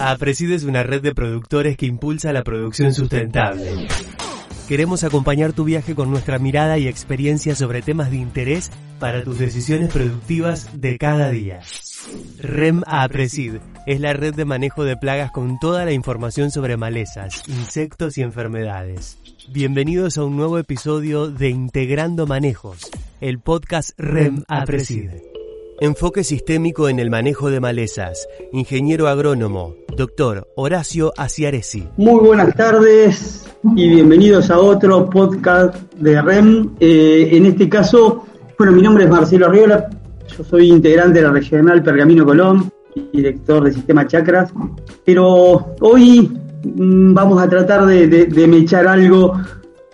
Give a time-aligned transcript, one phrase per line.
[0.00, 3.86] APRESID es una red de productores que impulsa la producción sustentable.
[4.66, 9.38] Queremos acompañar tu viaje con nuestra mirada y experiencia sobre temas de interés para tus
[9.38, 11.60] decisiones productivas de cada día.
[12.38, 17.46] REM APRESID es la red de manejo de plagas con toda la información sobre malezas,
[17.46, 19.18] insectos y enfermedades.
[19.50, 22.90] Bienvenidos a un nuevo episodio de Integrando Manejos,
[23.20, 25.39] el podcast REM APRESID.
[25.82, 28.28] Enfoque sistémico en el manejo de malezas.
[28.52, 31.88] Ingeniero agrónomo, doctor Horacio Aciaresi.
[31.96, 36.72] Muy buenas tardes y bienvenidos a otro podcast de REM.
[36.80, 38.26] Eh, en este caso,
[38.58, 39.88] bueno, mi nombre es Marcelo Arriola,
[40.36, 42.70] yo soy integrante de la regional Pergamino Colón,
[43.10, 44.52] director de Sistema Chacras,
[45.06, 46.30] pero hoy
[46.62, 49.32] mm, vamos a tratar de, de, de mechar algo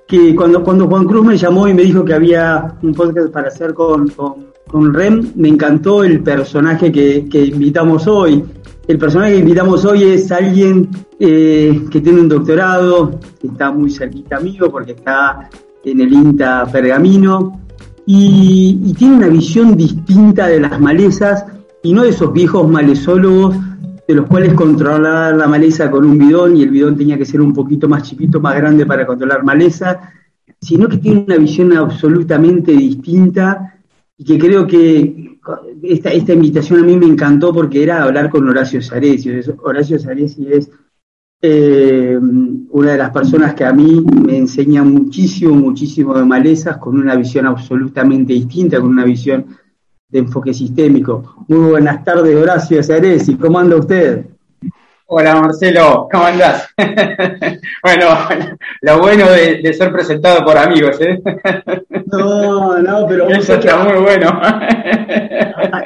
[0.08, 3.46] que cuando, cuando Juan Cruz me llamó y me dijo que había un podcast para
[3.46, 8.44] hacer con, con con Rem me encantó el personaje que, que, invitamos hoy.
[8.86, 10.88] El personaje que invitamos hoy es alguien
[11.18, 15.48] eh, que tiene un doctorado, que está muy cerquita mío porque está
[15.84, 17.60] en el INTA Pergamino
[18.06, 21.44] y, y, tiene una visión distinta de las malezas
[21.82, 23.56] y no de esos viejos malezólogos
[24.06, 27.40] de los cuales controlar la maleza con un bidón y el bidón tenía que ser
[27.40, 30.12] un poquito más chiquito, más grande para controlar maleza,
[30.60, 33.75] sino que tiene una visión absolutamente distinta
[34.18, 35.38] y que creo que
[35.82, 39.30] esta, esta invitación a mí me encantó porque era hablar con Horacio Saresi.
[39.62, 40.70] Horacio Saresi es
[41.42, 42.18] eh,
[42.70, 47.14] una de las personas que a mí me enseña muchísimo, muchísimo de malezas, con una
[47.14, 49.46] visión absolutamente distinta, con una visión
[50.08, 51.44] de enfoque sistémico.
[51.48, 53.36] Muy buenas tardes, Horacio Saresi.
[53.36, 54.35] ¿Cómo anda usted?
[55.08, 56.68] Hola Marcelo, ¿cómo andás?
[57.82, 58.06] bueno,
[58.82, 61.22] lo bueno de, de, ser presentado por amigos, ¿eh?
[62.10, 63.28] No, no, pero...
[63.30, 64.40] Eso está muy bueno.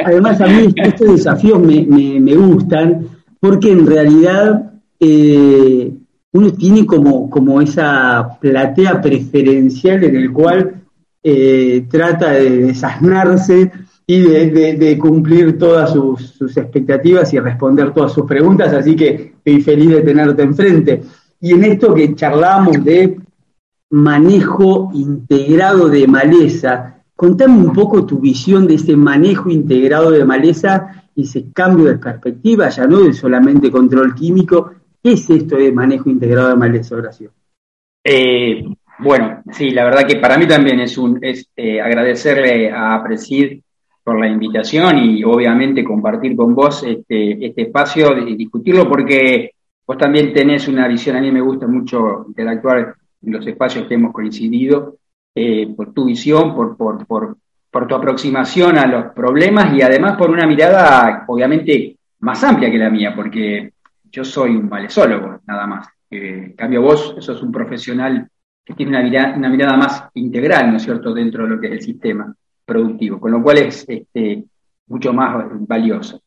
[0.06, 5.92] Además a mí estos desafíos me, me, me gustan porque en realidad eh,
[6.32, 10.82] uno tiene como, como esa platea preferencial en el cual
[11.22, 13.70] eh, trata de desasnarse
[14.12, 19.90] y de, cumplir todas sus, expectativas y responder todas sus preguntas, así que estoy feliz
[19.90, 21.02] de tenerte enfrente.
[21.40, 23.20] Y en esto que charlamos de
[23.90, 31.04] manejo integrado de maleza, contame un poco tu visión de ese manejo integrado de maleza
[31.14, 34.72] y ese cambio de perspectiva, ya no de solamente control químico.
[35.00, 37.30] ¿Qué es esto de manejo integrado de maleza, Horacio?
[38.02, 38.64] Eh,
[38.98, 40.98] bueno, sí, la verdad que para mí también es
[41.54, 43.60] eh, agradecerle a Presid
[44.10, 49.52] por la invitación y obviamente compartir con vos este, este espacio y discutirlo porque
[49.86, 53.94] vos también tenés una visión, a mí me gusta mucho interactuar en los espacios que
[53.94, 54.96] hemos coincidido,
[55.32, 57.36] eh, por tu visión, por, por, por,
[57.70, 62.78] por, tu aproximación a los problemas y además por una mirada obviamente más amplia que
[62.78, 63.74] la mía, porque
[64.10, 65.86] yo soy un malezólogo, nada más.
[66.10, 68.28] Eh, en cambio vos sos un profesional
[68.64, 71.68] que tiene una mirada, una mirada más integral, ¿no es cierto?, dentro de lo que
[71.68, 72.34] es el sistema
[72.70, 74.44] productivo, con lo cual es este,
[74.86, 76.22] mucho más valioso.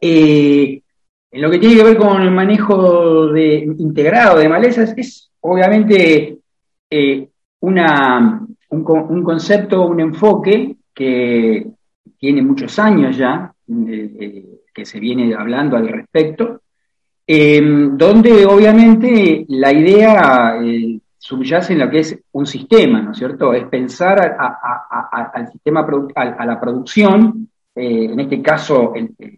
[0.00, 0.82] Eh,
[1.30, 6.38] en lo que tiene que ver con el manejo de, integrado de malezas, es obviamente
[6.90, 7.28] eh,
[7.60, 11.66] una, un, concepto, un enfoque que
[12.18, 16.60] tiene muchos años ya, eh, eh, que se viene hablando al respecto,
[17.26, 20.56] donde obviamente la idea
[21.24, 23.54] subyace en lo que es un sistema, ¿no es cierto?
[23.54, 28.92] Es pensar al sistema, a, la producción, eh, en este caso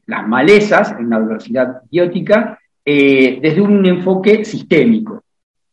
[0.07, 5.23] las malezas, en la diversidad biótica, eh, desde un enfoque sistémico.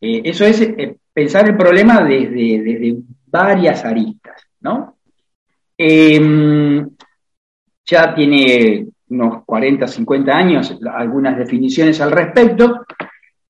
[0.00, 0.64] Eh, eso es
[1.12, 2.94] pensar el problema desde, desde
[3.26, 4.98] varias aristas, ¿no?
[5.76, 6.90] Em,
[7.84, 12.86] ya tiene unos 40, 50 años algunas definiciones al respecto,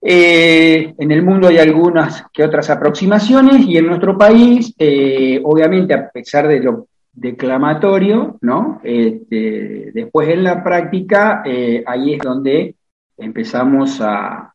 [0.06, 5.94] eh, en el mundo hay algunas que otras aproximaciones y en nuestro país, eh, obviamente,
[5.94, 8.82] a pesar de lo declamatorio, ¿no?
[8.84, 12.75] Este, después en la práctica, eh, ahí es donde
[13.17, 14.52] empezamos a,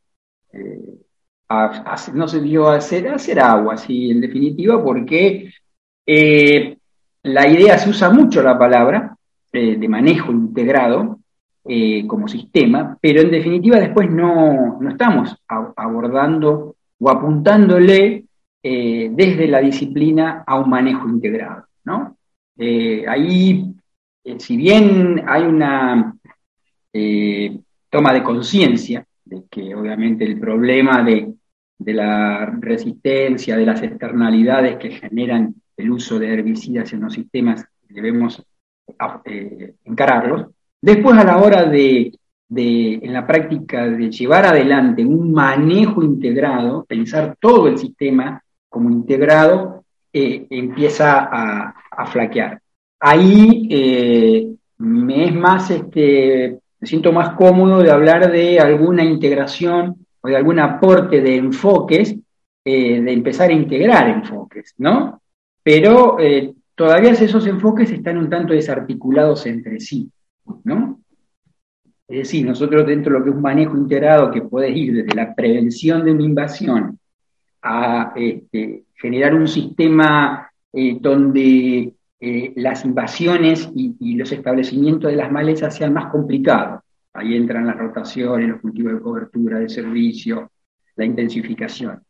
[2.13, 5.51] no se dio a hacer, a hacer agua, sí, en definitiva, porque
[7.23, 9.15] la idea se usa mucho la palabra
[9.51, 11.18] de manejo integrado,
[11.71, 18.25] eh, como sistema, pero en definitiva después no, no estamos abordando o apuntándole
[18.63, 21.65] eh, desde la disciplina a un manejo integrado.
[21.85, 22.17] ¿no?
[22.57, 23.71] Eh, ahí,
[24.23, 26.15] eh, si bien hay una
[26.91, 31.35] eh, toma de conciencia de que obviamente el problema de,
[31.77, 37.63] de la resistencia, de las externalidades que generan el uso de herbicidas en los sistemas,
[37.87, 38.43] debemos
[39.85, 40.47] encararlos,
[40.81, 42.11] Después, a la hora de,
[42.49, 48.89] de, en la práctica de llevar adelante un manejo integrado, pensar todo el sistema como
[48.89, 51.75] integrado, eh, empieza a,
[52.07, 52.61] flaquear.
[52.99, 54.47] Ahí eh,
[54.77, 60.37] me es más, este, me siento más cómodo de hablar de alguna integración o de
[60.37, 62.15] algún aporte de enfoques,
[62.63, 65.21] eh, de empezar a integrar enfoques, ¿no?
[65.61, 66.17] Pero
[66.73, 70.09] todavía esos enfoques están un tanto desarticulados entre sí,
[70.63, 70.99] ¿no?
[72.09, 75.15] Es decir, nosotros dentro de lo que es un manejo integrado que puede ir desde
[75.15, 76.99] la prevención de una invasión
[77.61, 85.31] a este, generar un sistema eh, donde eh, las invasiones y, los establecimientos de las
[85.31, 86.81] malezas sean más complicados.
[87.13, 90.51] Ahí entran las rotaciones, los cultivos de cobertura, de servicio,
[90.95, 92.01] la intensificación,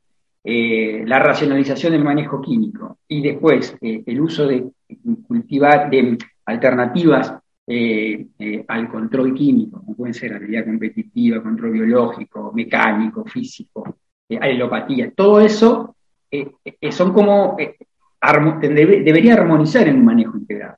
[0.43, 4.65] eh, la racionalización del manejo químico y después el uso de
[5.27, 7.33] cultivar de alternativas
[8.67, 13.97] al control químico, como pueden ser habilidad competitiva, control biológico, mecánico, físico,
[14.39, 15.95] alelopatía, todo eso
[16.31, 17.75] eh, eh, son como, eh,
[18.61, 20.77] debería armonizar en un manejo integrado.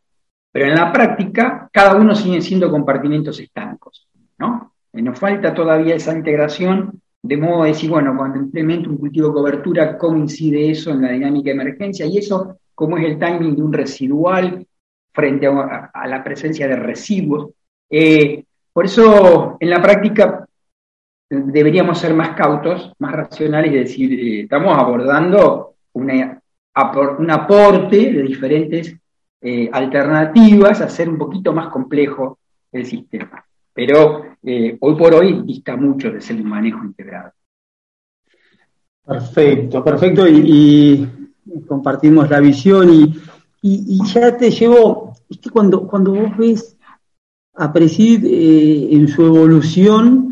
[0.52, 4.08] Pero en la práctica, cada uno sigue siendo compartimentos estancos,
[4.38, 4.74] ¿no?
[4.94, 9.34] nos falta todavía esa integración, de modo de decir, bueno, cuando implemento un cultivo de
[9.34, 12.06] cobertura, ¿cómo incide eso en la dinámica de emergencia?
[12.06, 14.68] Y eso, ¿cómo es el timing de un residual
[15.14, 17.52] frente a, la presencia de residuos?
[18.74, 20.48] por eso, en la práctica,
[21.32, 28.96] deberíamos ser más cautos, más racionales y decir, eh, estamos abordando un aporte de diferentes
[29.42, 32.40] eh, alternativas, hacer un poquito más complejo
[32.72, 33.44] el sistema.
[33.74, 37.32] Pero eh, hoy por hoy dista mucho de ser un manejo integrado.
[39.06, 41.08] Perfecto, perfecto, y,
[41.68, 43.20] compartimos la visión y,
[43.62, 46.78] ya te llevo, es que cuando, cuando vos ves
[47.56, 50.32] a Presid en su evolución,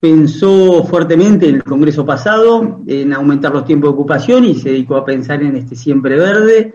[0.00, 4.96] pensó fuertemente en el Congreso pasado en aumentar los tiempos de ocupación y se dedicó
[4.96, 6.74] a pensar en este siempre verde.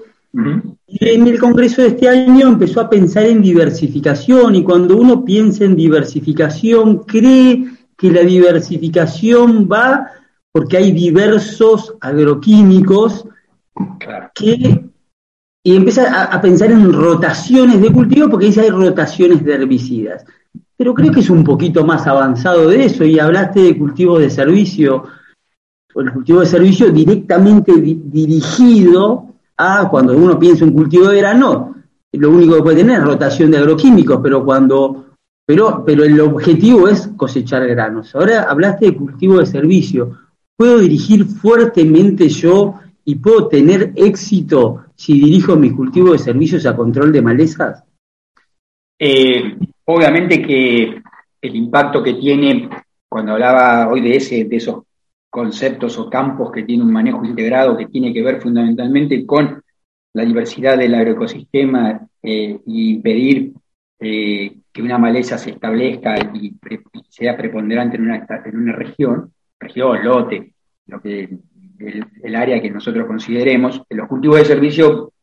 [0.87, 5.23] Y en el Congreso de este año empezó a pensar en diversificación y cuando uno
[5.23, 7.65] piensa en diversificación cree
[7.95, 10.07] que la diversificación va
[10.51, 13.25] porque hay diversos agroquímicos
[14.35, 14.82] que
[15.63, 20.25] y empieza a, pensar en rotaciones de cultivo porque dice hay rotaciones de herbicidas
[20.75, 24.29] pero creo que es un poquito más avanzado de eso y hablaste de cultivo de
[24.29, 25.03] servicio,
[25.93, 31.75] o el cultivo de servicio directamente dirigido a cuando uno piensa en cultivo de grano,
[32.11, 35.05] lo único que puede tener es rotación de agroquímicos, pero cuando
[35.45, 38.15] pero, pero el objetivo es cosechar granos.
[38.15, 40.19] Ahora hablaste de cultivo de servicio.
[40.55, 46.75] ¿Puedo dirigir fuertemente yo y puedo tener éxito si dirijo mis cultivos de servicios a
[46.75, 47.83] control de malezas?
[48.99, 51.01] Eh, Obviamente que
[51.41, 52.69] el impacto que tiene,
[53.09, 54.83] cuando hablaba hoy de, ese, de esos
[55.29, 59.61] conceptos o campos que tiene un manejo integrado, que tiene que ver fundamentalmente con
[60.13, 63.51] la diversidad del agroecosistema eh, y impedir
[63.99, 66.53] eh, que una maleza se establezca y,
[67.09, 70.53] sea preponderante en una, en una región, región, lote,
[70.87, 71.29] lo que,
[71.87, 75.13] el, área que nosotros consideremos, los cultivos de servicio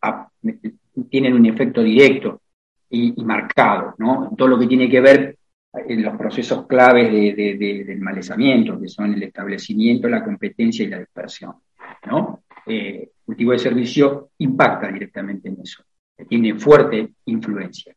[1.08, 2.40] tienen un efecto directo
[2.88, 4.32] y, marcado, ¿no?
[4.36, 5.36] Todo lo que tiene que ver
[5.72, 11.55] en los procesos claves del malezamiento, que son el establecimiento, la competencia y la dispersión,
[12.06, 12.43] ¿no?
[12.67, 15.84] Eh, cultivo de servicio impacta directamente en eso,
[16.29, 17.94] tiene fuerte influencia,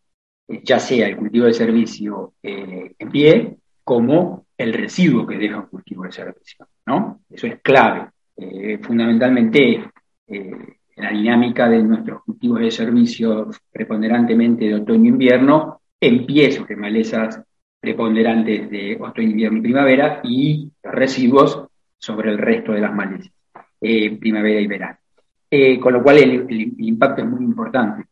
[0.48, 5.58] eh, ya sea el cultivo de servicio eh, en pie como el residuo que deja
[5.58, 6.68] un cultivo de servicio.
[7.30, 8.10] Eso es clave.
[8.82, 9.84] Fundamentalmente,
[10.28, 17.42] en la dinámica de nuestros cultivos de servicio preponderantemente de otoño-invierno, en pie sobre malezas
[17.80, 21.66] preponderantes de otoño, invierno y primavera y residuos
[21.98, 23.32] sobre el resto de las malezas,
[23.82, 24.98] eh, primavera y verano.
[25.50, 28.06] Eh, con lo cual el, impacto es muy importante.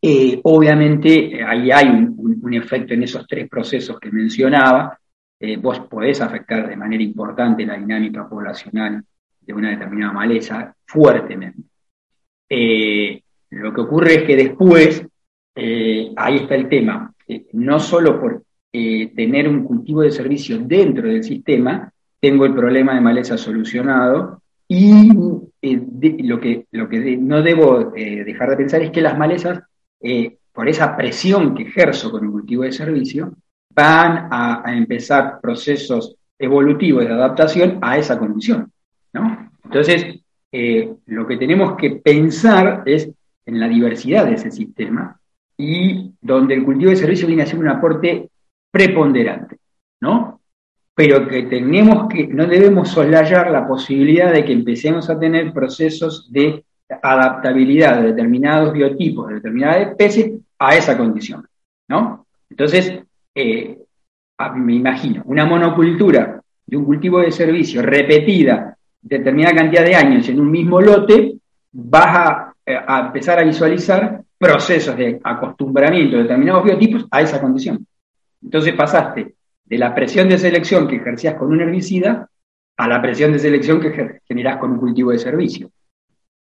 [0.00, 4.98] Eh, obviamente ahí hay un, un, efecto en esos tres procesos que mencionaba.
[5.60, 9.02] vos podés afectar de manera importante la dinámica poblacional
[9.44, 11.62] de una determinada maleza fuertemente.
[12.48, 15.06] Eh, lo que ocurre es que después,
[15.54, 18.42] eh, ahí está el tema, eh, no solo por
[18.74, 25.12] tener un cultivo de servicio dentro del sistema, tengo el problema de maleza solucionado y
[25.12, 29.60] lo que, lo que no debo dejar de pensar es que las malezas,
[30.54, 33.34] por esa presión que ejerzo con el cultivo de servicio,
[33.74, 38.72] van a, a empezar procesos evolutivos de adaptación a esa condición.
[39.12, 39.50] ¿No?
[39.64, 43.10] Entonces, eh, lo que tenemos que pensar es
[43.46, 45.18] en la diversidad de ese sistema
[45.56, 48.28] y donde el cultivo de servicio viene a ser un aporte
[48.70, 49.58] preponderante,
[50.00, 50.40] ¿no?
[50.94, 56.30] Pero que tenemos que, no debemos soslayar la posibilidad de que empecemos a tener procesos
[56.30, 56.64] de
[57.02, 61.46] adaptabilidad de determinados biotipos, de determinadas especies a esa condición,
[61.88, 62.26] ¿no?
[62.50, 63.00] Entonces,
[63.34, 63.78] eh,
[64.56, 70.40] me imagino, una monocultura de un cultivo de servicio repetida determinada cantidad de años en
[70.40, 71.34] un mismo lote,
[71.72, 77.84] vas eh, a, empezar a visualizar procesos de acostumbramiento de determinados biotipos a esa condición.
[78.42, 82.28] Entonces pasaste de la presión de selección que ejercías con un herbicida
[82.76, 85.70] a la presión de selección que generás con un cultivo de servicio.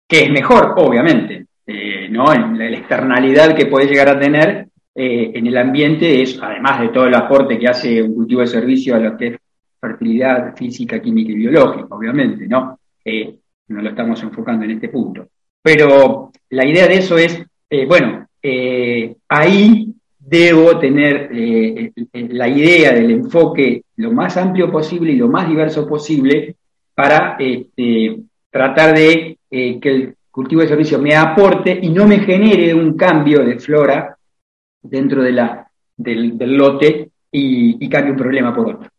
[0.07, 2.25] Que es mejor, obviamente, eh, ¿no?
[2.33, 7.07] La externalidad que puede llegar a tener eh, en el ambiente es, además de todo
[7.07, 9.37] el aporte que hace un cultivo de servicio a lo que es
[9.87, 12.79] fertilidad física, química y biológica, obviamente, ¿no?
[13.03, 13.35] Eh,
[13.67, 15.27] no lo estamos enfocando en este punto.
[15.61, 18.27] Pero la idea de eso es, eh, bueno,
[19.27, 21.31] ahí debo tener
[22.13, 26.55] la idea del enfoque lo más amplio posible y lo más diverso posible
[26.93, 28.19] para este,
[28.51, 33.43] tratar de que el cultivo de servicio me aporte y no me genere un cambio
[33.43, 34.15] de flora
[34.81, 35.65] dentro de la,
[35.97, 38.89] del, lote y, cambie un problema por otro.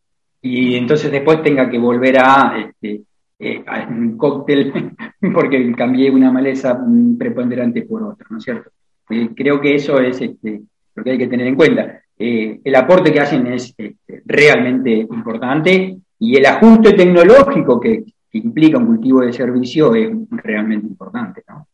[0.49, 3.01] Y entonces después tenga que volver a, este,
[3.37, 4.71] eh, un cóctel
[5.33, 6.79] porque cambié una maleza
[7.19, 8.71] preponderante por otra, ¿no es cierto?
[9.09, 10.61] Eh, creo que eso es este,
[10.95, 12.01] lo que hay que tener en cuenta.
[12.17, 18.37] Eh, el aporte que hacen es este, realmente importante y el ajuste tecnológico que, que,
[18.37, 21.43] implica un cultivo de servicio es realmente importante.
[21.49, 21.67] ¿no?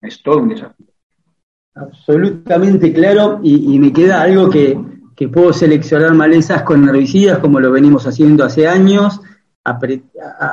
[0.00, 0.86] Es todo un desafío.
[1.76, 4.78] Absolutamente claro, y, me queda algo que,
[5.28, 9.20] puedo seleccionar malezas con herbicidas como lo venimos haciendo hace años,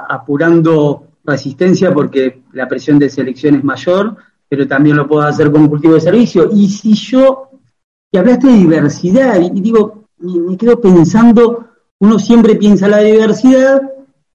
[0.09, 4.15] apurando resistencia porque la presión de selección es mayor,
[4.47, 6.49] pero también lo puedo hacer con cultivo de servicio.
[6.51, 7.49] Y si yo,
[8.11, 11.67] y hablaste de diversidad, y, digo, me quedo pensando,
[11.99, 13.81] uno siempre piensa la diversidad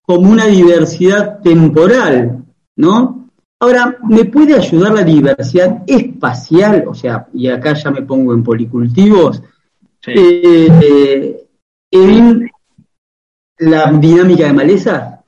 [0.02, 2.44] como una diversidad temporal,
[2.76, 3.28] ¿no?
[3.58, 6.84] Ahora, ¿me puede ayudar la diversidad espacial?
[6.86, 9.42] O sea, y acá ya me pongo en policultivos,
[10.06, 11.36] eh,
[11.90, 12.50] en
[13.58, 15.24] la dinámica de maleza.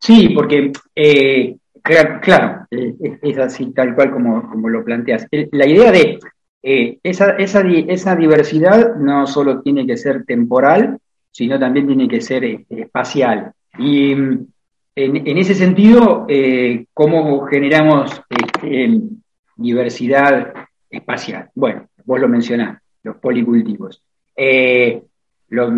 [0.00, 5.26] Sí, porque, eh, claro, eh, es así tal cual como, como lo planteas.
[5.52, 6.18] La idea de
[6.62, 10.98] esa, esa, esa diversidad no solo tiene que ser temporal,
[11.30, 13.52] sino también tiene que ser espacial.
[13.78, 14.14] Y
[15.00, 18.20] en, ese sentido, eh, ¿cómo generamos
[19.56, 20.52] diversidad
[20.90, 21.50] espacial?
[21.54, 24.02] Bueno, vos lo mencionás, los policultivos.
[24.36, 25.02] Eh,
[25.50, 25.70] lo,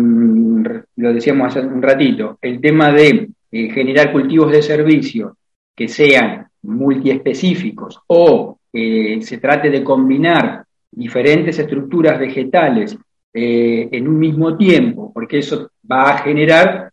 [0.95, 5.37] decíamos hace un ratito, el tema de eh, generar cultivos de servicio
[5.75, 12.97] que sean multiespecíficos o se trate de combinar diferentes estructuras vegetales
[13.33, 16.91] en un mismo tiempo, porque eso va a generar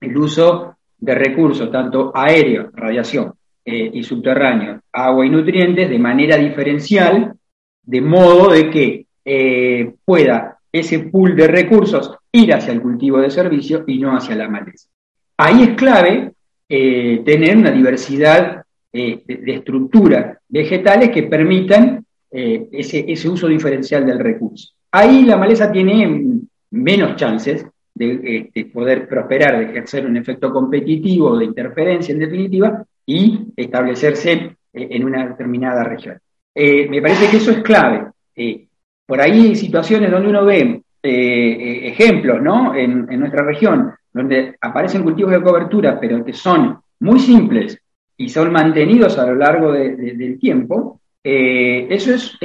[0.00, 3.34] el uso de recursos, tanto aéreos, radiación,
[3.64, 7.34] eh, y subterráneos, agua y nutrientes, de manera diferencial,
[7.82, 13.30] de modo de que eh, pueda ese pool de recursos ir hacia el cultivo de
[13.30, 14.88] servicio y no hacia la maleza.
[15.36, 16.32] Ahí es clave
[16.68, 24.72] eh, tener una diversidad de, estructuras vegetales que permitan ese, uso diferencial del recurso.
[24.90, 31.44] Ahí la maleza tiene menos chances de, poder prosperar, de ejercer un efecto competitivo, de
[31.44, 36.18] interferencia en definitiva, y establecerse eh, en una determinada región.
[36.54, 38.06] Eh, me parece que eso es clave.
[38.36, 38.68] Eh,
[39.10, 42.76] por ahí hay situaciones donde uno ve ejemplos ¿no?
[42.76, 47.76] En, nuestra región, donde aparecen cultivos de cobertura, pero que son muy simples
[48.16, 52.38] y son mantenidos a lo largo del tiempo, eso es,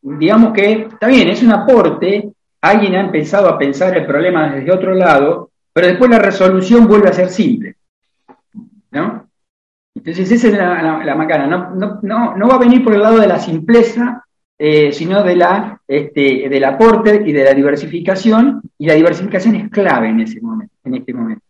[0.00, 2.32] digamos que está bien, es un aporte
[2.62, 7.10] alguien ha empezado a pensar el problema desde otro lado, pero después la resolución vuelve
[7.10, 7.76] a ser simple.
[8.92, 9.28] ¿No?
[9.94, 13.38] Entonces esa es la, macana, no, no, va a venir por el lado de la
[13.38, 14.24] simpleza,
[14.64, 19.70] eh, sino de la, este, del aporte y de la diversificación, y la diversificación es
[19.70, 21.42] clave en, ese momento, en este momento.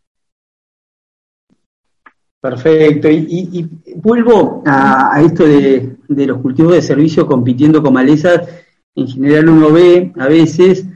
[2.40, 8.48] Perfecto, y, vuelvo a, esto de, de, los cultivos de servicio compitiendo con malezas,
[8.94, 10.86] en general uno ve a veces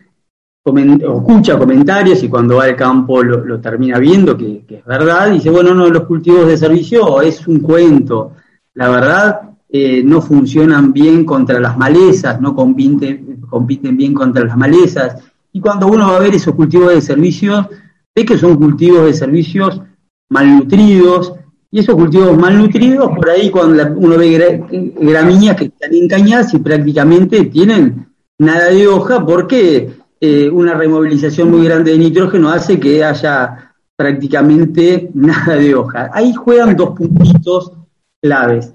[0.68, 5.50] o escucha comentarios y cuando va al campo lo, termina viendo, que, es verdad, dice,
[5.50, 8.32] bueno, no, los cultivos de servicio es un cuento.
[8.74, 14.56] La verdad, eh, no funcionan bien contra las malezas, no compiten, compiten bien contra las
[14.56, 15.22] malezas.
[15.52, 17.66] Y cuando uno va a ver esos cultivos de servicios,
[18.14, 19.80] ve que son cultivos de servicios
[20.28, 21.34] malnutridos,
[21.70, 24.64] y esos cultivos malnutridos, por ahí cuando uno ve
[24.98, 28.06] gramíneas que están encañadas y prácticamente tienen
[28.38, 35.10] nada de hoja, porque eh, una removilización muy grande de nitrógeno hace que haya prácticamente
[35.14, 36.10] nada de hoja.
[36.12, 37.72] Ahí juegan dos puntitos
[38.22, 38.72] claves.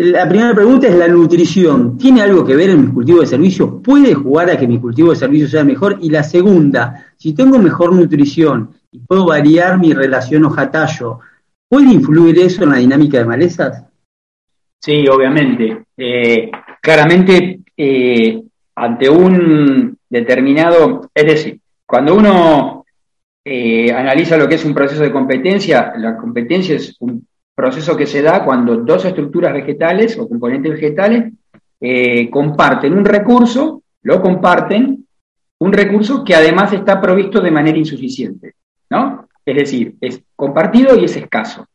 [0.00, 1.98] La primera pregunta es la nutrición.
[1.98, 3.82] ¿Tiene algo que ver en mi cultivo de servicio?
[3.82, 5.98] ¿Puede jugar a que mi cultivo de servicio sea mejor?
[6.00, 11.18] Y la segunda, si tengo mejor nutrición y puedo variar mi relación hoja-tallo,
[11.68, 13.86] ¿puede influir eso en la dinámica de malezas?
[14.80, 15.86] Sí, obviamente.
[15.96, 16.48] Eh,
[16.80, 18.40] claramente, eh,
[18.76, 22.84] ante un determinado, es decir, cuando uno
[23.44, 27.26] eh, analiza lo que es un proceso de competencia, la competencia es un
[27.58, 31.32] proceso que se da cuando dos estructuras vegetales o componentes vegetales
[31.80, 35.04] eh, comparten un recurso, lo comparten,
[35.58, 38.54] un recurso que además está provisto de manera insuficiente,
[38.90, 39.26] ¿no?
[39.44, 41.66] Es decir, es compartido y es escaso.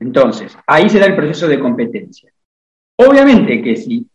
[0.00, 2.32] Entonces, ahí se da el proceso de competencia.
[2.96, 4.06] Obviamente que si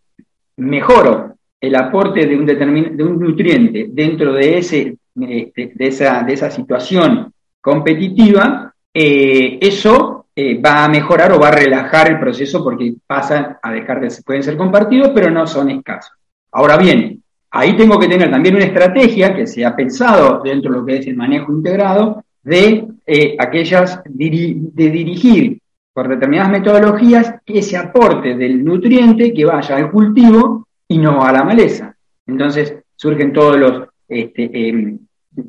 [0.58, 6.34] mejoro el aporte de un, de un nutriente dentro de, ese, eh, de, esa, de
[6.34, 7.32] esa situación
[7.62, 13.58] competitiva, eh, eso eh, va a mejorar o va a relajar el proceso porque pasan
[13.62, 16.14] a dejar de pueden ser compartidos, pero no son escasos.
[16.54, 20.80] Ahora bien, ahí tengo que tener también una estrategia que se ha pensado dentro de
[20.80, 25.60] lo que es el manejo integrado de eh, aquellas de dirigir
[25.92, 31.44] por determinadas metodologías ese aporte del nutriente que vaya al cultivo y no a la
[31.44, 31.94] maleza.
[32.26, 35.00] Entonces surgen todos los este, em,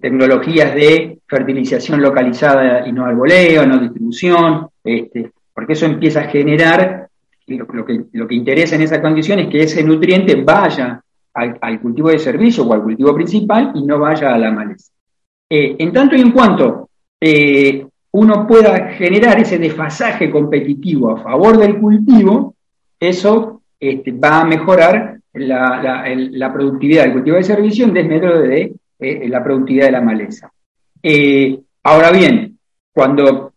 [0.00, 6.28] tecnologías de fertilización localizada y no al voleo, no distribución, este, porque eso empieza a
[6.28, 7.08] generar,
[7.46, 11.02] lo, que, lo que interesa en esa condición es que ese nutriente vaya
[11.34, 14.92] al, cultivo de servicio o al cultivo principal y no vaya a la maleza.
[15.48, 16.88] Eh, en tanto y en cuanto
[17.20, 22.54] eh, uno pueda generar ese desfasaje competitivo a favor del cultivo,
[22.98, 29.28] eso este, va a mejorar la, productividad del cultivo de servicio en desmedro de eh,
[29.28, 30.52] la productividad de la maleza.
[31.82, 32.58] ahora bien,
[32.92, 33.49] cuando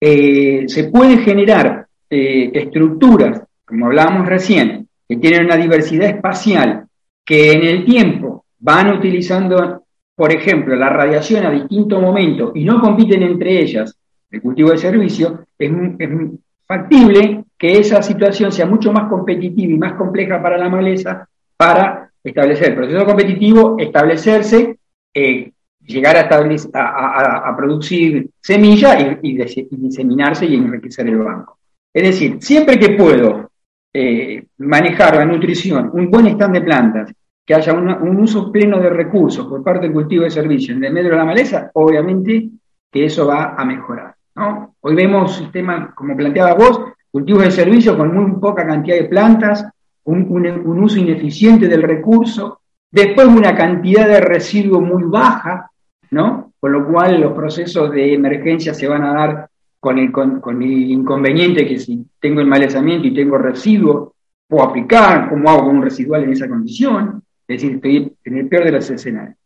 [0.00, 6.86] eh, se pueden generar eh, estructuras, como hablábamos recién, que tienen una diversidad espacial,
[7.24, 9.84] que en el tiempo van utilizando,
[10.14, 13.94] por ejemplo, la radiación a distintos momentos y no compiten entre ellas,
[14.30, 15.70] el cultivo de servicio, es,
[16.66, 22.08] factible que esa situación sea mucho más competitiva y más compleja para la maleza para
[22.22, 24.78] establecer el proceso competitivo, establecerse,
[25.12, 25.50] eh,
[25.90, 31.58] llegar a, a, producir semilla y, diseminarse y enriquecer el banco.
[31.92, 33.50] Es decir, siempre que puedo
[33.92, 37.12] eh, manejar la nutrición, un buen stand de plantas,
[37.44, 40.92] que haya un uso pleno de recursos por parte del cultivo de servicio en el
[40.92, 42.48] medio de la maleza, obviamente
[42.92, 44.14] que eso va a mejorar.
[44.80, 49.66] Hoy vemos sistemas, como planteaba vos, cultivos de servicio con muy poca cantidad de plantas,
[50.04, 55.69] un, un uso ineficiente del recurso, después una cantidad de residuo muy baja,
[56.10, 56.52] ¿no?
[56.58, 60.90] Con lo cual los procesos de emergencia se van a dar con el, con, el
[60.90, 64.14] inconveniente que si tengo enmalezamiento y tengo residuo,
[64.46, 67.22] puedo aplicar, ¿cómo hago con un residual en esa condición?
[67.48, 69.36] Es decir, estoy en el peor de los escenarios.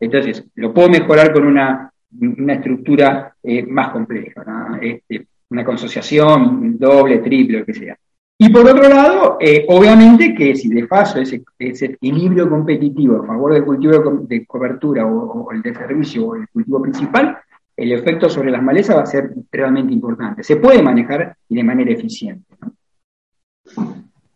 [0.00, 7.18] Entonces, lo puedo mejorar con una, una estructura eh, más compleja, este, una consociación doble,
[7.18, 7.96] triple, lo que sea.
[8.38, 13.52] Y por otro lado, eh, obviamente que si de paso ese, equilibrio competitivo a favor
[13.52, 17.38] del cultivo de, cobertura o, el de servicio o el cultivo principal,
[17.76, 20.42] el efecto sobre las malezas va a ser realmente importante.
[20.42, 22.44] Se puede manejar y de manera eficiente.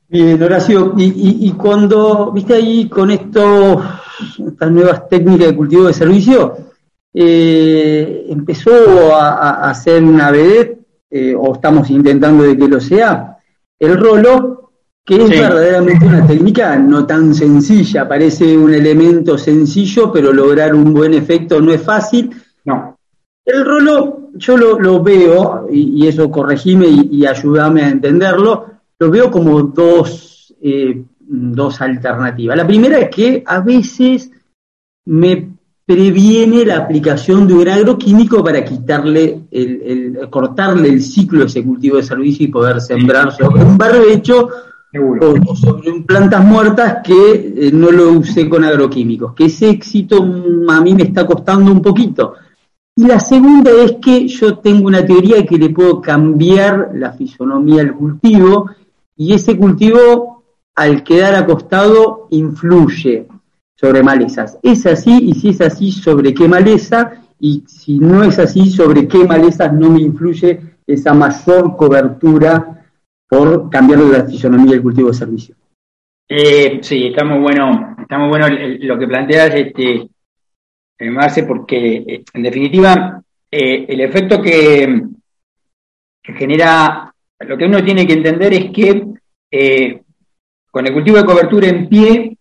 [0.08, 3.82] Bien, Horacio, y, cuando, viste ahí con esto,
[4.46, 6.56] estas nuevas técnicas de cultivo de servicio,
[7.12, 10.78] eh, empezó a, hacer una vedette,
[11.10, 13.35] eh, o estamos intentando de que lo sea,
[13.78, 14.72] el rolo,
[15.04, 20.92] que es verdaderamente una técnica no tan sencilla, parece un elemento sencillo, pero lograr un
[20.92, 22.30] buen efecto no es fácil.
[22.64, 22.98] No.
[23.44, 28.66] El rolo, yo lo, veo, y, eso corregime y, ayúdame a entenderlo,
[28.98, 32.56] lo veo como dos, eh, dos alternativas.
[32.56, 34.30] La primera es que a veces
[35.04, 35.55] me
[35.86, 41.96] previene la aplicación de un agroquímico para quitarle, el, cortarle el ciclo de ese cultivo
[41.96, 44.48] de servicio y poder sembrar sobre un barbecho
[44.98, 49.32] o, sobre plantas muertas que eh, no lo use con agroquímicos.
[49.34, 50.16] Que ese éxito
[50.68, 52.34] a mí me está costando un poquito.
[52.96, 57.82] Y la segunda es que yo tengo una teoría que le puedo cambiar la fisonomía
[57.82, 58.70] al cultivo
[59.16, 60.42] y ese cultivo
[60.74, 63.28] al quedar acostado influye
[63.76, 64.58] sobre malezas.
[64.62, 65.16] ¿Es así?
[65.22, 67.22] Y si es así, ¿sobre qué maleza?
[67.38, 72.84] Y si no es así, ¿sobre qué malezas no me influye esa mayor cobertura
[73.28, 75.54] por cambiar la fisonomía del cultivo de servicio?
[76.28, 80.08] Eh, sí, está muy bueno, está muy bueno lo que planteas, este,
[80.98, 85.02] eh, Marce, porque eh, en definitiva el efecto que,
[86.22, 90.02] genera, lo que uno tiene que entender es que
[90.70, 92.35] con el cultivo de cobertura en pie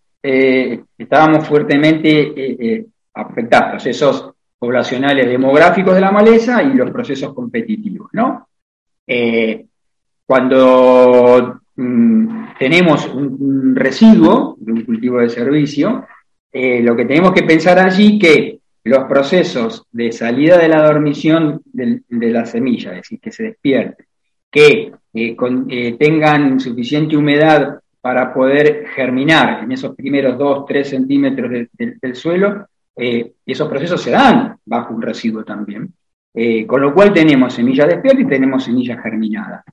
[0.98, 8.48] estábamos fuertemente afectados, esos poblacionales demográficos de la maleza y los procesos competitivos, ¿no?
[10.26, 16.06] cuando Mm, tenemos un, residuo de un cultivo de servicio,
[16.50, 21.60] eh, lo que tenemos que pensar allí que los procesos de salida de la dormición
[21.64, 24.06] de, la semilla, es decir, que se despierte,
[24.50, 25.36] que eh,
[25.68, 32.68] eh, tengan suficiente humedad para poder germinar en esos primeros 2, 3 centímetros del suelo,
[32.94, 35.92] esos procesos se dan bajo un residuo también.
[36.68, 39.64] con lo cual tenemos semilla despierta y tenemos semilla germinada.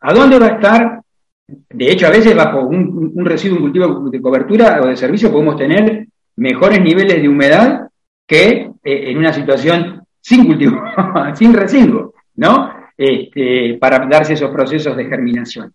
[0.00, 1.00] ¿A dónde va a estar
[1.48, 5.56] de hecho, a veces bajo un, residuo, un cultivo de cobertura o de servicio podemos
[5.56, 7.88] tener mejores niveles de humedad
[8.26, 10.82] que eh, en una situación sin cultivo,
[11.34, 12.70] sin residuo, ¿no?
[12.94, 15.72] Este, para darse esos procesos de germinación.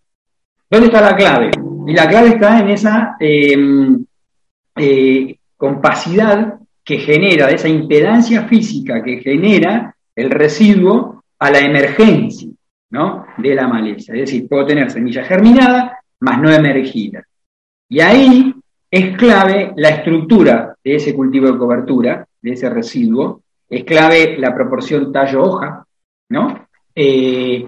[0.70, 1.50] ¿Dónde está la clave?
[1.86, 4.04] Y la clave está en esa em,
[4.76, 12.48] eh, compacidad que genera, de esa impedancia física que genera el residuo a la emergencia
[13.38, 14.12] de la maleza.
[14.12, 17.24] Es decir, puedo tener semilla germinada, más no emergida.
[17.88, 18.54] Y ahí
[18.90, 24.54] es clave la estructura de ese cultivo de cobertura, de ese residuo, es clave la
[24.54, 25.84] proporción tallo-hoja,
[26.28, 26.68] ¿no?
[26.94, 27.66] Eh,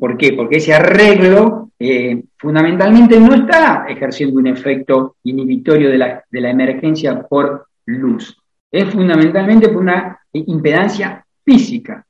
[0.00, 0.32] ¿Por qué?
[0.32, 7.66] Porque ese arreglo eh, fundamentalmente no está ejerciendo un efecto inhibitorio de la, emergencia por
[7.86, 8.36] luz.
[8.70, 12.06] Es fundamentalmente por una impedancia física,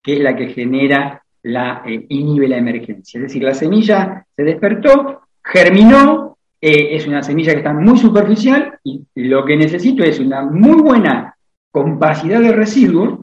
[0.00, 3.18] que es la que genera la, eh, inhibe la emergencia.
[3.18, 8.78] Es decir, la semilla se despertó, germinó, eh, es una semilla que está muy superficial
[8.84, 11.34] y lo que necesito es una muy buena
[11.72, 13.18] compacidad de residuos,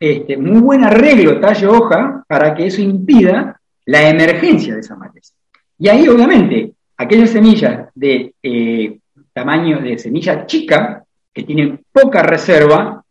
[0.00, 5.33] este, muy buen arreglo tallo-hoja para que eso impida la emergencia de esa maleza.
[5.78, 8.98] Y ahí, obviamente, aquellas semillas de eh,
[9.32, 13.02] tamaño de semilla chica, que tienen poca reserva,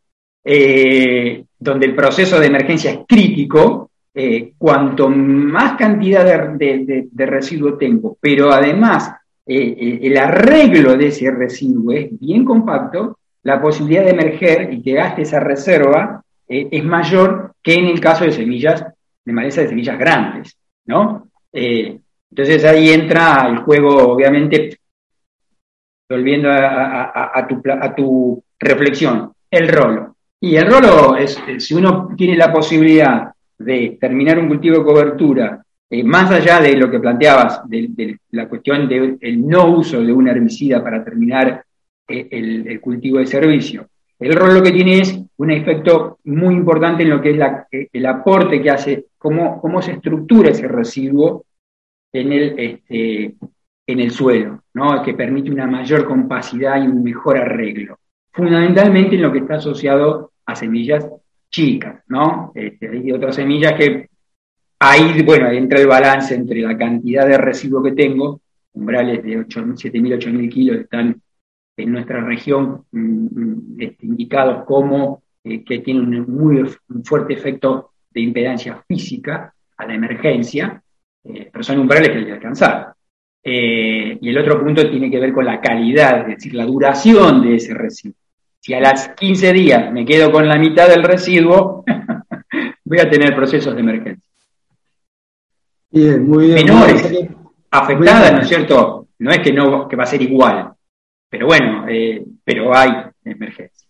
[1.60, 8.52] donde el proceso de emergencia es crítico, eh, cuanto más cantidad de, residuo tengo, pero
[8.52, 9.12] además
[9.44, 14.84] eh, eh, el arreglo de ese residuo es bien compacto, la posibilidad de emerger y
[14.84, 18.86] que gaste esa reserva es mayor que en el caso de semillas,
[19.26, 21.30] de maleza de semillas grandes, ¿no?
[22.34, 24.76] Entonces ahí entra el juego, obviamente,
[26.10, 27.46] volviendo a,
[27.96, 30.16] tu, reflexión, el rolo.
[30.42, 35.64] Y el rolo es, si uno tiene la posibilidad de terminar un cultivo de cobertura,
[35.88, 40.28] eh, más allá de lo que planteabas, de, la cuestión del no uso de un
[40.28, 41.64] herbicida para terminar
[42.08, 43.86] eh, el, cultivo de servicio,
[44.18, 47.40] el rol lo que tiene es un efecto muy importante en lo que es
[47.72, 51.46] eh, el aporte que hace, cómo se estructura ese residuo
[52.14, 53.36] en el, este,
[53.88, 55.02] en el suelo, ¿no?
[55.04, 58.00] que permite una mayor compacidad y un mejor arreglo.
[58.32, 61.08] Fundamentalmente en lo que está asociado a semillas
[61.50, 62.52] chicas, ¿no?
[62.56, 64.10] Este, hay otras semillas que
[64.80, 68.42] ahí, bueno, entra el balance entre la cantidad de residuo que tengo,
[68.74, 71.22] umbrales de 7.000, 8.000 kilos están
[71.78, 76.70] en nuestra región mm, mm, este, indicados como eh, que tienen un muy
[77.04, 80.83] fuerte efecto de impedancia física a la emergencia,
[81.26, 82.94] eh, pero son umbrales que hay que alcanzar.
[83.44, 87.42] Eh, y el otro punto tiene que ver con la calidad, es decir, la duración
[87.42, 88.16] de ese residuo.
[88.60, 91.84] Si a las 15 días me quedo con la mitad del residuo,
[92.86, 94.32] voy a tener procesos de emergencia.
[95.92, 96.66] Bien, muy bien.
[96.66, 97.28] Menores,
[97.70, 99.08] afectadas, ¿no es cierto?
[99.20, 100.72] No es que, no, que va a ser igual,
[101.30, 102.92] pero bueno, eh, pero hay
[103.26, 103.88] emergencia.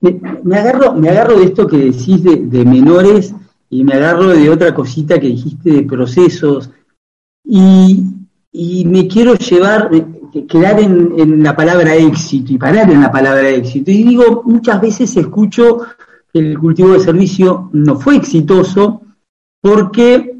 [0.00, 3.34] Me, agarro, me agarro de esto que decís de, menores
[3.70, 6.70] y me agarro de otra cosita que dijiste de procesos
[7.44, 8.04] y,
[8.50, 9.90] y me quiero llevar,
[10.48, 13.92] quedar en, la palabra éxito y parar en la palabra éxito.
[13.92, 15.86] Y digo, muchas veces escucho
[16.32, 19.02] que el cultivo de servicio no fue exitoso
[19.60, 20.36] porque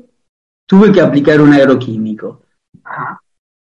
[0.66, 2.42] tuve que aplicar un agroquímico.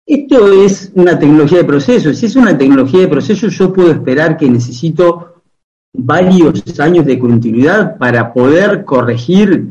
[0.06, 2.14] Esto es una tecnología de proceso.
[2.14, 5.33] Si es una tecnología de proceso, yo puedo esperar que necesito
[5.94, 9.70] varios años de continuidad para poder corregir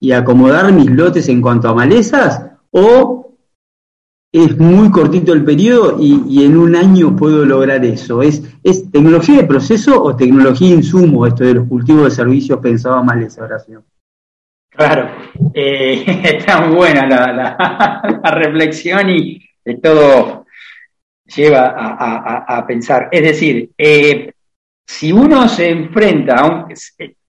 [0.00, 3.36] y acomodar mis lotes en cuanto a malezas, o
[4.32, 8.22] es muy cortito el periodo y, en un año puedo lograr eso.
[8.22, 12.60] ¿Es, ¿Es tecnología de proceso o tecnología de insumo esto de los cultivos de servicios
[12.60, 13.84] pensaba mal esa oración?
[14.70, 15.10] Claro,
[15.52, 19.40] eh, está muy buena la, reflexión y
[19.82, 20.46] todo,
[21.36, 23.08] lleva a, pensar.
[23.10, 24.32] Es decir, eh,
[24.90, 26.66] si uno se enfrenta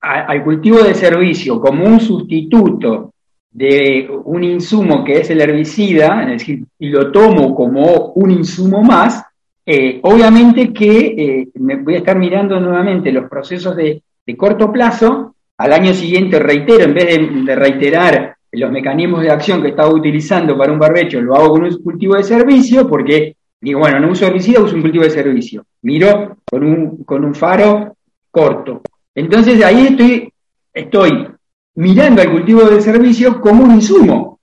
[0.02, 3.14] al cultivo de servicio como un sustituto
[3.52, 8.82] de un insumo que es el herbicida, es decir, y lo tomo como un insumo
[8.82, 9.24] más,
[9.64, 14.02] eh, obviamente que eh, me voy a estar mirando nuevamente los procesos de,
[14.36, 19.70] corto plazo, al año siguiente reitero, en vez de, reiterar los mecanismos de acción que
[19.70, 24.00] estaba utilizando para un barbecho, lo hago con un cultivo de servicio, porque digo, bueno,
[24.00, 25.66] no uso herbicida, uso un cultivo de servicio.
[25.84, 27.96] Miro con un, con un faro
[28.30, 28.82] corto.
[29.16, 30.34] Entonces ahí estoy,
[30.74, 31.28] estoy
[31.76, 34.40] mirando al cultivo de servicio como un insumo,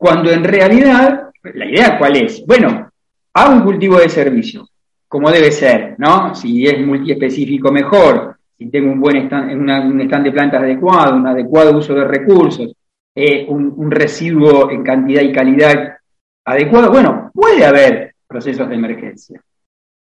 [0.00, 2.44] cuando en realidad, la idea cuál es?
[2.46, 2.90] Bueno,
[3.34, 4.66] hago un cultivo de servicio,
[5.06, 6.34] como debe ser, ¿no?
[6.34, 8.36] Si es multiespecífico, mejor.
[8.56, 12.72] Si tengo un buen stand, un stand de plantas adecuado, un adecuado uso de recursos,
[13.14, 15.98] eh, un, residuo en cantidad y calidad
[16.46, 19.40] adecuado, bueno, puede haber procesos de emergencia.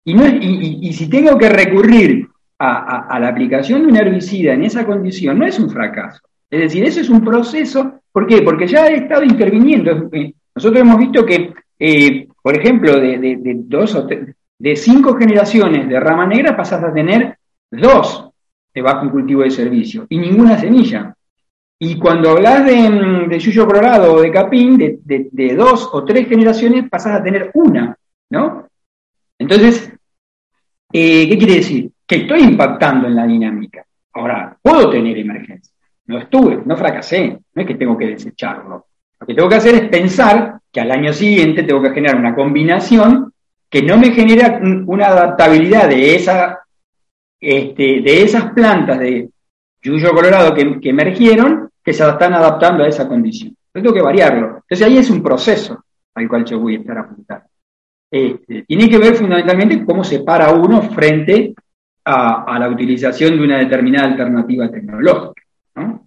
[0.04, 5.46] Y, si tengo que recurrir a, la aplicación de un herbicida en esa condición, no
[5.46, 6.20] es un fracaso.
[6.50, 8.00] Es decir, eso es un proceso.
[8.11, 8.42] ¿Por qué?
[8.42, 10.08] Porque ya he estado interviniendo.
[10.12, 11.54] Eh, nosotros hemos visto que
[11.85, 17.37] eh, por ejemplo, de, dos o de cinco generaciones de rama negra pasas a tener
[17.70, 18.28] dos
[18.72, 21.14] de bajo cultivo de servicio y ninguna semilla.
[21.85, 26.88] Y cuando hablas de, de yuyo colorado o de capín, de, dos o tres generaciones
[26.88, 27.97] pasas a tener una,
[28.31, 28.68] ¿no?
[29.37, 29.92] Entonces,
[30.92, 31.90] eh, ¿qué quiere decir?
[32.07, 33.85] Que estoy impactando en la dinámica.
[34.12, 35.75] Ahora, puedo tener emergencia.
[36.07, 38.87] No estuve, no fracasé, no es que tengo que desecharlo.
[39.18, 42.37] Lo que tengo que hacer es pensar que al año siguiente tengo que generar una
[42.37, 43.33] combinación
[43.68, 46.61] que no me genera una adaptabilidad de, esa,
[47.40, 49.31] este, de esas plantas de
[49.83, 53.49] yuyo colorado que, emergieron, que se están adaptando a esa condición.
[53.49, 54.47] Entonces tengo que variarlo.
[54.68, 57.47] Entonces ahí es un proceso al cual yo voy a estar apuntando.
[58.11, 61.55] Este, tiene que ver fundamentalmente cómo se para uno frente
[62.05, 65.42] a, a la utilización de una determinada alternativa tecnológica.
[65.77, 66.07] ¿no?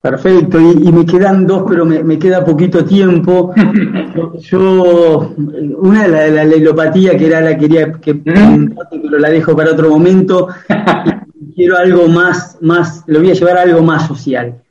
[0.00, 3.52] Perfecto, y, me quedan dos, pero me, queda poquito tiempo.
[4.38, 9.72] Yo, una de la, la lelopatía, que era la quería que pero la dejo para
[9.72, 10.48] otro momento.
[11.58, 14.62] quiero algo más, más, lo voy a llevar a algo más social.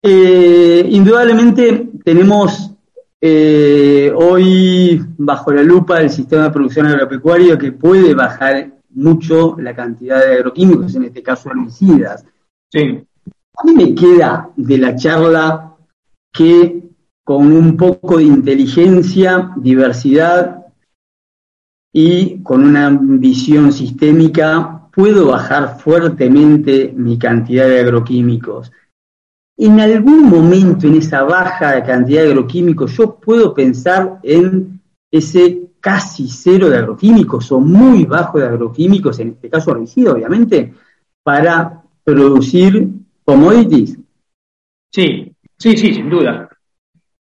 [0.00, 2.70] Eh, indudablemente tenemos
[3.20, 9.74] eh, hoy bajo la lupa el sistema de producción agropecuario que puede bajar mucho la
[9.74, 12.24] cantidad de agroquímicos, en este caso herbicidas.
[12.70, 13.04] Sí.
[13.56, 15.74] A mí me queda de la charla
[16.32, 16.84] que
[17.24, 20.66] con un poco de inteligencia, diversidad
[21.92, 28.70] y con una visión sistémica puedo bajar fuertemente mi cantidad de agroquímicos.
[29.56, 36.28] En algún momento en esa baja cantidad de agroquímicos yo puedo pensar en ese casi
[36.28, 40.72] cero de agroquímicos o muy bajo de agroquímicos, en este caso herbicida obviamente,
[41.22, 42.88] para producir
[43.24, 43.98] commodities.
[44.90, 46.48] Sí, sí, sí, sin duda.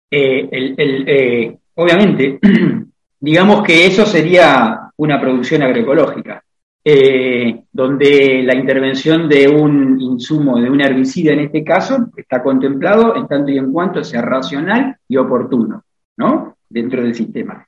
[0.09, 2.39] Eh, eh, obviamente,
[3.19, 6.43] digamos que eso sería una producción agroecológica,
[6.89, 13.15] eh, donde la intervención de un insumo, de un herbicida en este caso, está contemplado
[13.15, 15.83] en tanto y en cuanto sea racional y oportuno,
[16.17, 16.55] ¿no?
[16.69, 17.65] Dentro del sistema.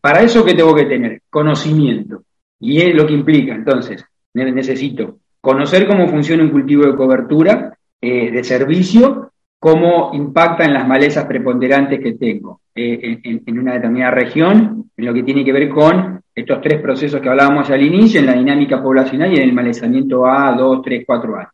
[0.00, 1.22] para eso, ¿qué tengo que tener?
[1.30, 2.22] Conocimiento.
[2.60, 4.04] Y es lo que implica, entonces,
[4.34, 10.86] necesito conocer cómo funciona un cultivo de cobertura eh, de servicio, cómo impacta en las
[10.86, 15.68] malezas preponderantes que tengo eh, en, una determinada región, en lo que tiene que ver
[15.68, 19.54] con estos tres procesos que hablábamos al inicio, en la dinámica poblacional y en el
[19.54, 21.50] malezamiento A, 2, 3, 4 años.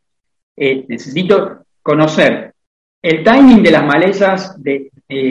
[0.57, 2.53] Eh, necesito conocer
[3.01, 4.91] el timing de las malezas de,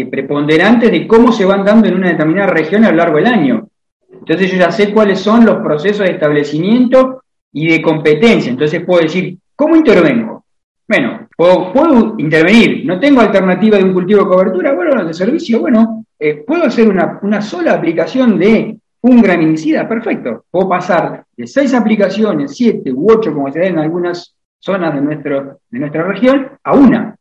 [0.10, 3.68] preponderantes de cómo se van dando en una determinada región a lo largo del año.
[4.12, 8.52] Entonces yo ya sé cuáles son los procesos de establecimiento y de competencia.
[8.52, 10.46] Entonces puedo decir, ¿cómo intervengo?
[10.88, 16.06] Bueno, puedo, intervenir, no tengo alternativa de un cultivo de cobertura, bueno, de servicio, bueno,
[16.20, 20.46] eh, puedo hacer una, sola aplicación de un graminicida, perfecto.
[20.50, 25.02] Puedo pasar de seis aplicaciones, siete u ocho, como se da en algunas zonas de,
[25.02, 27.16] nuestro, de nuestra región, a una.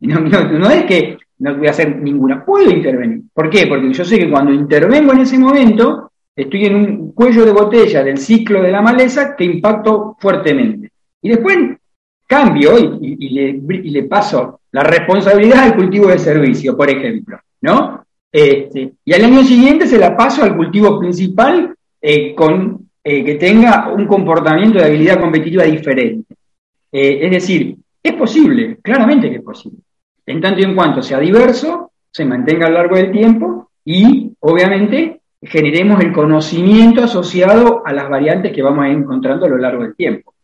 [0.00, 3.22] No, no, es que no voy a hacer ninguna, puedo intervenir.
[3.32, 3.66] ¿Por qué?
[3.66, 8.02] Porque yo sé que cuando intervengo en ese momento, estoy en un cuello de botella
[8.02, 10.90] del ciclo de la maleza que impacto fuertemente.
[11.22, 11.56] Y después
[12.26, 18.03] cambio y, le, paso la responsabilidad al cultivo de servicio, por ejemplo, ¿no?
[18.36, 23.36] Este, y al año siguiente se la paso al cultivo principal eh, con eh, que
[23.36, 26.34] tenga un comportamiento de habilidad competitiva diferente.
[26.90, 29.78] Eh, es decir, es posible, claramente que es posible.
[30.26, 34.32] En tanto y en cuanto sea diverso, se mantenga a lo largo del tiempo y
[34.40, 39.94] obviamente generemos el conocimiento asociado a las variantes que vamos encontrando a lo largo del
[39.94, 40.34] tiempo,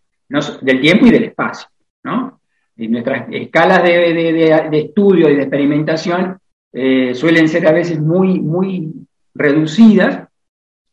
[0.62, 1.66] del tiempo y del espacio.
[2.04, 2.38] ¿no?
[2.76, 6.39] Nuestras escalas de, estudio y de experimentación
[6.72, 8.92] eh, suelen ser a veces muy, muy
[9.34, 10.28] reducidas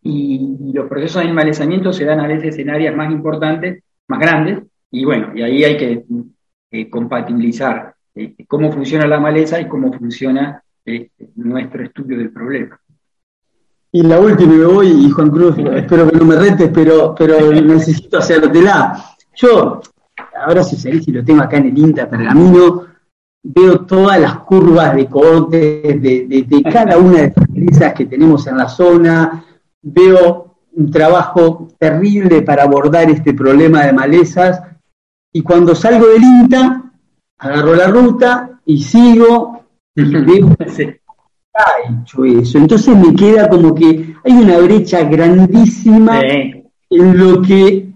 [0.02, 4.60] y, los procesos de animalizamiento se dan a veces en áreas más importantes, más grandes,
[4.92, 6.06] y bueno, y ahí hay que
[6.70, 10.62] eh, compatibilizar eh, cómo funciona la maleza y cómo funciona
[11.36, 12.80] nuestro estudio del problema.
[13.92, 17.52] Y la última, me voy, y Juan Cruz, espero que no me retes, pero, pero
[17.52, 19.04] necesito hacértela.
[19.36, 19.82] Yo,
[20.46, 22.86] ahora si si lo tengo acá en el INTA Pergamino,
[23.50, 28.46] veo todas las curvas de cortes de, de, cada una de las empresas que tenemos
[28.48, 29.46] en la zona,
[29.82, 34.62] veo un trabajo terrible para abordar este problema de malezas,
[35.32, 36.92] y cuando salgo del INTA,
[37.38, 39.64] agarro la ruta y sigo
[39.96, 40.56] y veo
[41.54, 42.58] ha hecho eso.
[42.58, 47.90] Entonces me queda como que hay una brecha grandísima en lo que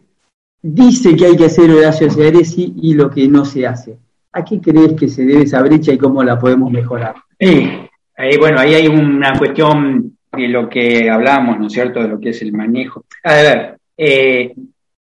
[0.62, 3.98] dice que hay que hacer Horacio Cearesi y lo que no se hace.
[4.34, 7.16] ¿A qué crees que se debe esa brecha y cómo la podemos mejorar?
[8.40, 12.30] bueno, ahí hay una cuestión de lo que hablamos, ¿no es cierto?, de lo que
[12.30, 13.06] es el manejo.
[13.24, 14.54] A ver, eh,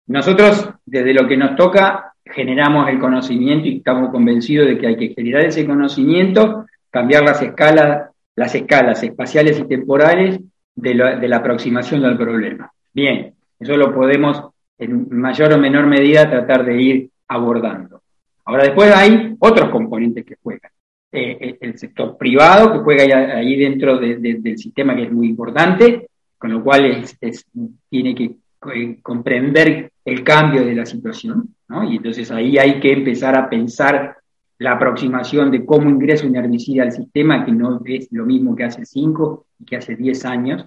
[0.06, 4.96] nosotros desde lo que nos toca generamos el conocimiento y estamos convencidos de que hay
[4.96, 10.40] que generar ese conocimiento, cambiar las escalas las escalas espaciales y temporales
[10.74, 12.72] de la, aproximación del problema.
[12.92, 14.42] Bien, eso lo podemos
[14.78, 18.01] en mayor o menor medida tratar de ir abordando.
[18.44, 20.70] Ahora después hay otros componentes que juegan.
[21.10, 26.08] Eh, eh, el sector privado que juega ahí, dentro del sistema que es muy importante,
[26.38, 27.04] con lo cual
[27.88, 28.36] tiene que
[28.74, 31.84] eh, comprender el cambio de la situación, ¿no?
[31.84, 34.16] y entonces ahí hay que empezar a pensar
[34.58, 38.64] la aproximación de cómo ingresa un herbicida al sistema, que no es lo mismo que
[38.64, 40.64] hace 5 y que hace 10 años,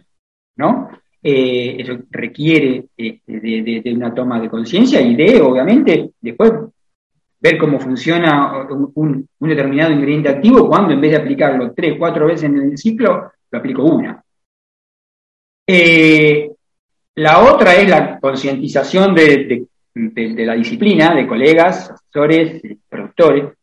[0.58, 0.90] ¿no?
[1.24, 6.52] Eh, eso requiere este, de, una toma de conciencia y de, obviamente, después
[7.46, 12.46] ver cómo funciona un, determinado ingrediente activo cuando en vez de aplicarlo tres, cuatro veces
[12.46, 14.20] en el ciclo, lo aplico una.
[15.68, 16.50] Eh,
[17.16, 23.54] la otra es la concientización de, la disciplina, de colegas, asesores, productores,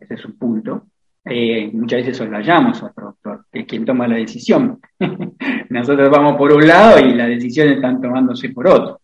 [0.00, 0.86] ese es un punto.
[1.22, 4.80] Eh, muchas veces soslayamos al productor, que es quien toma la decisión.
[5.68, 9.00] Nosotros vamos por un lado y las decisiones están tomándose por otro.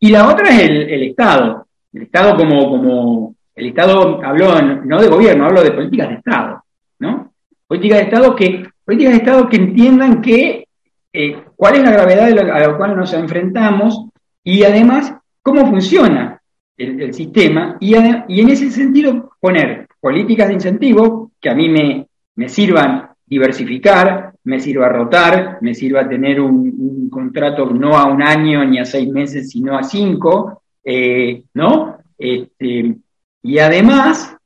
[0.00, 1.68] Y la otra es el, Estado.
[1.92, 6.64] El Estado como, como, el Estado habló no de gobierno, hablo de políticas de Estado,
[6.98, 7.32] ¿no?
[7.66, 10.66] Políticas de Estado que, políticas de Estado que entiendan que
[11.12, 14.06] eh, cuál es la gravedad a la cual nos enfrentamos
[14.42, 16.40] y además cómo funciona
[16.76, 22.48] el, sistema y, en ese sentido poner políticas de incentivo que a mí me, me
[22.48, 28.80] sirvan diversificar, me sirva rotar, me sirva tener un, contrato no a un año ni
[28.80, 31.98] a seis meses, sino a cinco, eh, ¿no?
[32.18, 32.96] Este,
[33.44, 34.36] y además,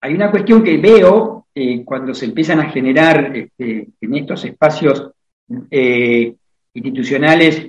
[0.00, 5.10] hay una cuestión que veo eh, cuando se empiezan a generar este, en estos espacios
[5.70, 6.34] eh,
[6.72, 7.68] institucionales,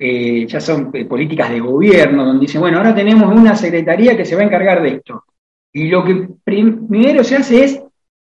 [0.00, 4.42] ya son políticas de gobierno, donde dicen, bueno, ahora tenemos una secretaría que se va
[4.42, 5.24] a encargar de esto.
[5.72, 7.82] Y lo que primero se hace es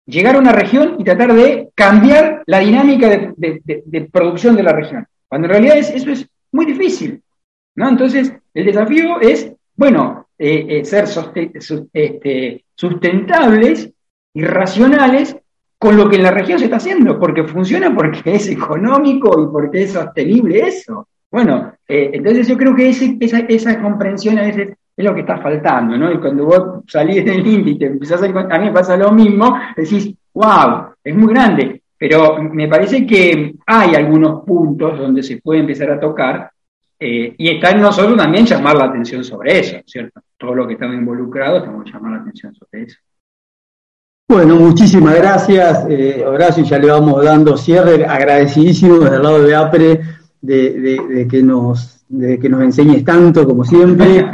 [0.06, 5.06] llegar a una región y tratar de cambiar la dinámica de, producción de la región.
[5.28, 7.22] Cuando en realidad eso es muy difícil.
[7.76, 7.88] ¿no?
[7.88, 11.04] Entonces, el desafío es, bueno, eh, eh, ser
[11.92, 13.92] este, sustentables
[14.34, 15.36] y racionales
[15.82, 19.52] con lo que en la región se está haciendo, porque funciona porque es económico y
[19.52, 21.08] porque es sostenible eso.
[21.28, 25.96] Bueno, eh, entonces yo creo que esa, comprensión a veces es lo que está faltando,
[25.96, 26.12] ¿no?
[26.12, 30.14] Y cuando vos salís del índice, empezás a a mí me pasa lo mismo, decís,
[30.34, 35.90] wow, es muy grande, pero me parece que hay algunos puntos donde se puede empezar
[35.90, 36.51] a tocar
[37.02, 40.20] eh, y está en nosotros también llamar la atención sobre eso, ¿cierto?
[40.36, 42.98] Todo lo que estamos involucrados tenemos que llamar la atención sobre eso.
[44.28, 49.54] Bueno, muchísimas gracias, eh, Horacio, ya le vamos dando cierre, agradecidísimo desde el lado de
[49.54, 50.00] APRE
[50.40, 54.20] de que nos de que nos enseñes tanto como siempre.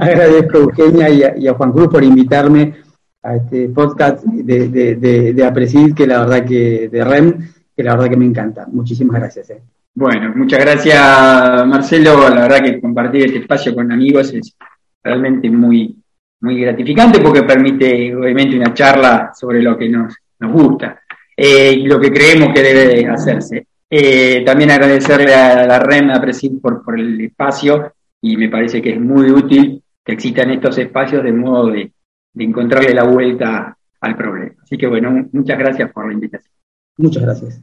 [0.00, 2.74] agradezco, a, Eugenia y a, Juan Cruz por invitarme
[3.22, 8.10] a este podcast de, de, de, que la verdad que, de REM, que la verdad
[8.10, 8.66] que me encanta.
[8.70, 9.50] Muchísimas gracias.
[9.50, 9.62] Eh.
[10.00, 12.28] Bueno, muchas gracias Marcelo.
[12.28, 14.56] La verdad que compartir este espacio con amigos es
[15.02, 15.92] realmente muy,
[16.40, 21.00] muy gratificante porque permite obviamente una charla sobre lo que nos, nos gusta
[21.36, 23.66] eh, y lo que creemos que debe hacerse.
[23.90, 27.92] Eh, también agradecerle a la REM, a Presid por, por el espacio
[28.22, 31.90] y me parece que es muy útil que existan estos espacios de modo de,
[32.34, 34.54] de encontrarle la vuelta al problema.
[34.62, 36.54] Así que bueno, muchas gracias por la invitación.
[36.98, 37.62] Muchas gracias.